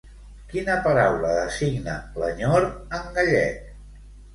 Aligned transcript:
Quina 0.53 0.77
paraula 0.87 1.29
designa 1.41 1.95
l'enyor 2.25 2.69
en 3.01 3.17
gallec? 3.23 3.75